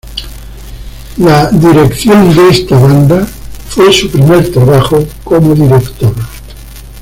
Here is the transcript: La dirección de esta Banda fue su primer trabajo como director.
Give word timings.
La 1.19 1.45
dirección 1.51 2.35
de 2.35 2.49
esta 2.49 2.75
Banda 2.79 3.23
fue 3.69 3.93
su 3.93 4.09
primer 4.09 4.51
trabajo 4.51 5.07
como 5.23 5.53
director. 5.53 6.15